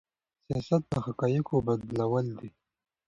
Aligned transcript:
سياست 0.45 0.81
د 0.91 0.93
حقايقو 1.05 1.55
بدلول 1.67 2.27
دي. 2.39 2.49